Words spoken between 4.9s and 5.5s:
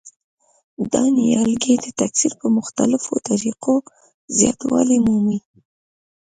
مومي.